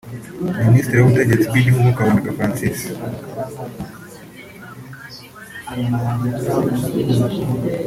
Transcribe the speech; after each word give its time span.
Minisitiri 0.67 0.99
w’Ubutegetsi 1.01 1.45
bw’Igihugu 1.49 1.89
Kaboneka 1.95 2.35
Francis 2.37 2.79